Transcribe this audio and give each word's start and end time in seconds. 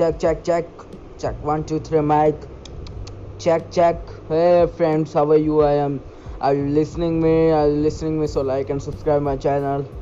check, 0.00 0.18
check, 0.18 0.42
check, 0.42 0.64
check. 1.18 1.44
One, 1.44 1.62
two, 1.62 1.78
three, 1.78 2.00
mic. 2.00 2.34
Check, 3.38 3.70
check. 3.70 3.98
Hey 4.28 4.66
friends, 4.74 5.12
how 5.12 5.30
are 5.30 5.36
you? 5.36 5.60
I 5.60 5.74
am. 5.74 6.00
Are 6.40 6.54
you 6.54 6.68
listening 6.68 7.20
me? 7.20 7.50
Are 7.50 7.68
you 7.68 7.74
listening 7.74 8.18
me? 8.18 8.26
So 8.26 8.40
like 8.40 8.70
and 8.70 8.82
subscribe 8.82 9.20
my 9.20 9.36
channel. 9.36 9.99